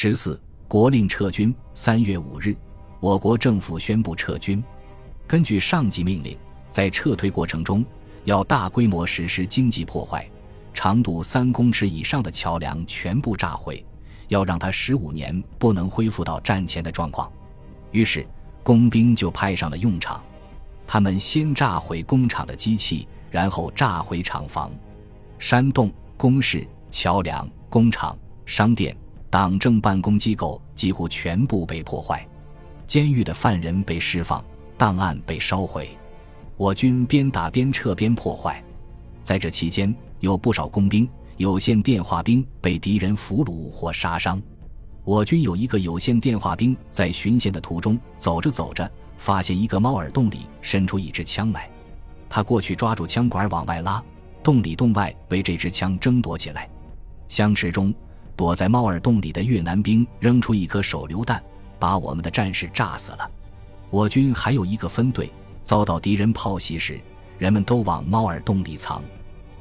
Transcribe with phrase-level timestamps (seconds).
[0.00, 1.52] 十四，国令撤军。
[1.74, 2.54] 三月五日，
[3.00, 4.62] 我国政府宣布撤军。
[5.26, 6.38] 根据上级命令，
[6.70, 7.84] 在撤退过程中
[8.24, 10.24] 要大规模实施经济破坏，
[10.72, 13.84] 长度三公尺以上的桥梁全部炸毁，
[14.28, 17.28] 要让它十五年不能恢复到战前的状况。
[17.90, 18.24] 于是，
[18.62, 20.22] 工兵就派上了用场。
[20.86, 24.70] 他们先炸毁工厂的机器，然后炸毁厂房、
[25.40, 28.96] 山洞、工事、桥梁、工厂、商店、
[29.30, 32.26] 党政办公机构几乎全部被破坏。
[32.86, 34.42] 监狱的犯人被释放，
[34.76, 35.90] 档案被烧毁。
[36.56, 38.62] 我军边打边撤边破坏。
[39.22, 44.40] 在这期间，有不少工兵、有线电话兵被敌人俘虏或杀伤。
[45.04, 48.90] 我军有一个有线电话兵在巡线的途中，走着走着。
[49.18, 51.68] 发现一个猫耳洞里伸出一支枪来，
[52.28, 54.00] 他过去抓住枪管往外拉，
[54.44, 56.70] 洞里洞外为这支枪争夺起来。
[57.26, 57.92] 相持中，
[58.38, 61.42] 躲在猫耳洞里的越南兵扔出一颗手榴弹，
[61.76, 63.28] 把我们的战士炸死了。
[63.90, 65.28] 我军还有一个分队
[65.64, 67.00] 遭到敌人炮袭时，
[67.36, 69.02] 人们都往猫耳洞里藏。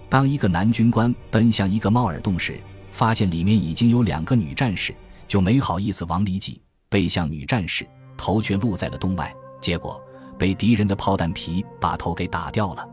[0.07, 2.59] 当一个男军官奔向一个猫耳洞时，
[2.91, 4.93] 发现里面已经有两个女战士，
[5.27, 7.83] 就没好意思往里挤，背向女战士，
[8.15, 9.33] 头却露在了洞外。
[9.59, 9.99] 结果
[10.37, 12.87] 被敌人的炮弹皮把头给打掉了。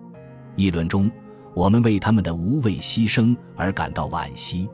[0.56, 1.12] 议论中，
[1.54, 4.66] 我们为他们的无畏牺牲而感到惋惜。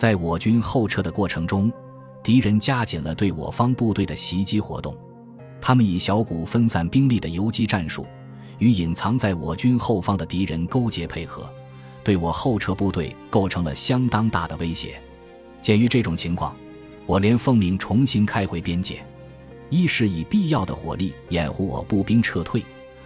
[0.00, 1.70] 在我军后撤的过程中，
[2.22, 4.96] 敌人加紧了对我方部队的袭击活动。
[5.60, 8.06] 他们以小股分散兵力的游击战术，
[8.56, 11.52] 与隐藏在我军后方的敌人勾结配合，
[12.02, 14.98] 对我后撤部队构成了相当大的威胁。
[15.60, 16.56] 鉴于这种情况，
[17.04, 19.04] 我连奉命重新开回边界。
[19.68, 22.64] 一是以必要的火力掩护我步兵撤退，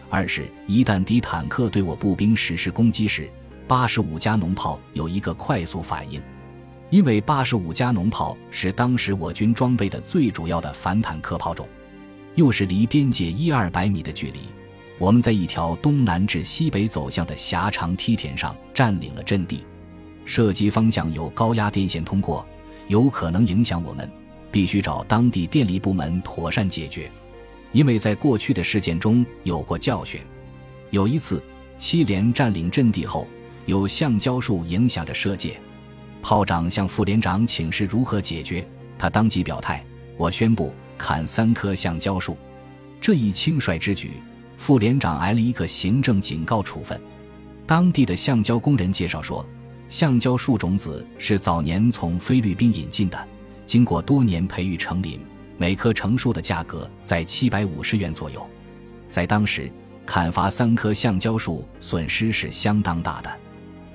[0.08, 3.28] 二是一旦敌坦克对我步兵实施攻击时，
[3.66, 6.22] 八十五加农炮有一个快速反应。
[6.94, 11.66] 因为八十五加农炮是当时我军装备的最主要的反坦克炮种，
[12.36, 14.42] 又是离边界一二百米的距离，
[14.96, 19.64] 我们在一条东南至西北走向的狭长梯田上占领了阵地，
[20.24, 22.46] 射击方向有高压电线通过，
[22.86, 24.08] 有可能影响我们。
[24.52, 27.10] 必须找当地电力部门妥善解决，
[27.72, 30.20] 因为在过去的事件中有过教训。
[30.92, 31.42] 有一次，
[31.76, 33.26] 七连占领阵地后，
[33.66, 35.60] 有橡胶树影响着射界，
[36.24, 38.66] 炮长向副连长请示如何解决，
[38.98, 39.84] 他当即表态
[40.16, 42.34] ：“我宣布砍三棵橡胶树。”
[42.98, 44.12] 这一轻率之举，
[44.56, 46.98] 副连长挨了一个行政警告处分。
[47.66, 49.44] 当地的橡胶工人介绍说，
[49.90, 53.28] 橡胶树种子是早年从菲律宾引进的。
[53.66, 55.20] 经过多年培育成林，
[55.58, 58.48] 每棵成树的价格在七百五十元左右。
[59.10, 59.70] 在当时，
[60.06, 63.30] 砍伐三棵橡胶树损失是相当大的。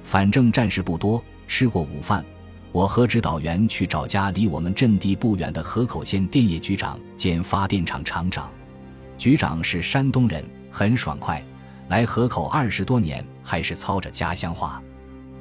[0.03, 2.24] 反正战士不多，吃过午饭，
[2.72, 8.50] 我和指导员去找家离我们阵地不远的河口县电业局长兼发电厂厂长。
[9.18, 11.44] 局长是山东人，很爽快，
[11.90, 14.82] 来河口二十多年还是操着家乡话。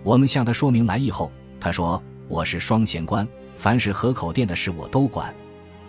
[0.02, 1.30] 我们向他说明来意后，
[1.60, 5.34] 他说：“我是双线官。”凡是河口店的事我都管，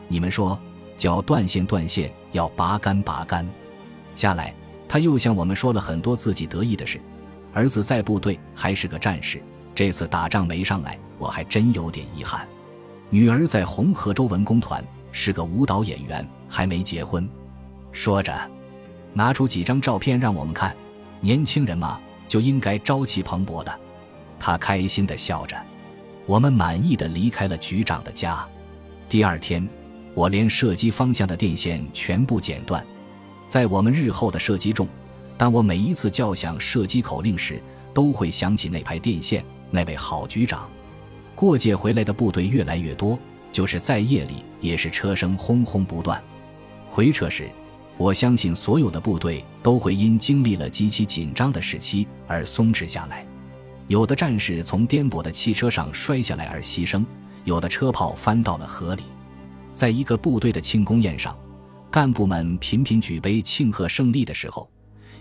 [0.08, 0.60] 你们说
[0.98, 3.48] 叫断线断线，要拔干拔干。
[4.16, 4.54] 下来，
[4.88, 7.00] 他又向我们说了很多自己得意的事。
[7.54, 9.42] 儿子在部队还是个战士，
[9.80, 12.46] 这次打仗没上来，我还真有点遗憾。
[13.10, 17.26] 女儿在红河州文工团是个舞蹈演员，还没结婚。
[17.94, 18.38] 说着，
[19.14, 20.76] 拿出几张照片让我们看。
[21.22, 21.98] 年轻人嘛，
[22.28, 23.80] 就应该朝气蓬勃的。
[24.38, 25.56] 他开心地笑着。
[26.26, 28.46] 我们满意的离开了局长的家。
[29.08, 29.66] 第二天，
[30.14, 32.86] 我连射击方向的电线全部剪断。
[33.48, 34.86] 在我们日后的射击中，
[35.38, 37.64] 当我每一次叫响射击口令时，
[37.94, 39.42] 都会想起那排电线，
[39.72, 40.70] 那位好局长。
[41.36, 43.18] 过界回来的部队越来越多，
[43.52, 46.22] 就是在夜里也是车声轰轰不断。
[46.88, 47.50] 回撤时，
[47.98, 53.26] 我相信所有的部队都会因经历了极其紧张的时期而松弛下来。
[53.88, 57.06] 有的战士从颠簸的汽车上摔下来而牺牲，
[57.46, 59.04] 有的车炮翻到了河里。
[59.74, 61.38] 在一个部队的庆功宴上，
[61.90, 64.70] 干部们频频举杯庆贺胜利的时候，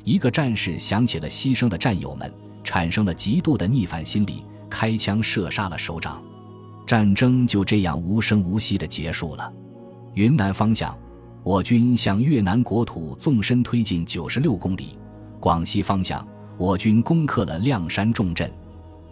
[0.05, 2.33] 一个战士想起了牺牲的战友们，
[2.69, 6.23] 产生了极度的逆反心理，开枪射杀了首长。
[6.87, 9.51] 战争就这样无声无息地结束了。
[10.13, 10.95] 云南方向，
[11.43, 14.99] 我军向越南国土纵深推进九十六公里；
[15.41, 16.23] 广西方向。
[16.59, 18.53] 我军攻克了亮山重镇，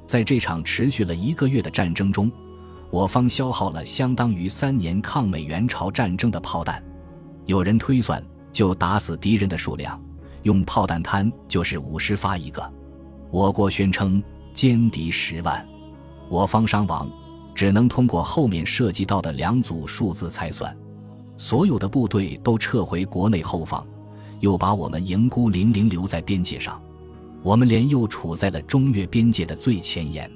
[0.05, 2.31] 在这场持续了一个月的战争中，
[2.91, 6.85] 我方消耗了相当于三年抗美援朝战争的炮弹。
[7.47, 8.23] 有人推算，
[8.53, 9.99] 就打死敌人的数量，
[10.43, 12.70] 用炮弹摊就是五十发一个。
[13.36, 14.22] 我国宣称
[14.54, 15.62] 歼敌十万，
[16.30, 17.06] 我方伤亡
[17.54, 20.74] 只能通过后面涉及到的两组数字猜算。
[21.36, 23.86] 所有的部队都撤回国内后方，
[24.40, 26.80] 又把我们营孤零零留在边界上。
[27.42, 30.32] 我们连又处在了中越边界的最前沿。